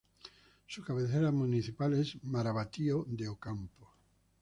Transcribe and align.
Su 0.65 0.83
cabecera 0.83 1.29
municipal 1.31 1.93
es 1.93 2.15
Maravatío 2.23 3.05
de 3.07 3.27
Ocampo. 3.27 3.93